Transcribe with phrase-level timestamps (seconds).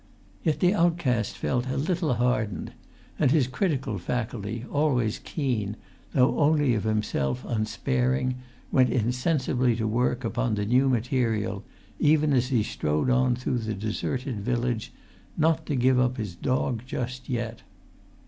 [0.41, 2.73] Yet the outcast felt a little hardened.
[3.19, 5.75] And his critical faculty, always keen,
[6.13, 8.37] though only of himself unsparing,
[8.71, 11.63] went insensibly to work upon the new[Pg 204] material,
[11.99, 14.91] even as he strode on through the deserted village,
[15.37, 17.61] not to give up his dog just yet.